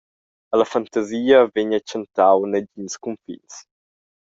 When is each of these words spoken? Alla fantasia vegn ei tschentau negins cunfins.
Alla 0.53 0.65
fantasia 0.73 1.39
vegn 1.53 1.75
ei 1.77 1.83
tschentau 1.87 2.39
negins 2.51 2.95
cunfins. 3.03 3.53